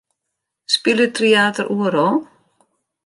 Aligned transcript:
Spilet 0.73 1.13
Tryater 1.15 1.67
oeral? 1.75 2.15